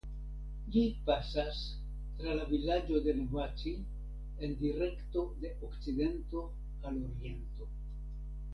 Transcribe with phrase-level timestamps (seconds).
[0.75, 1.59] Ĝi pasas
[2.21, 3.73] tra la vilaĝo de Novaci
[4.47, 6.43] en direkto de okcidento
[6.91, 7.73] al oriento.